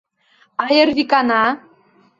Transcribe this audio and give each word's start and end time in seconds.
—А 0.63 0.63
Эрвикана? 0.79 1.43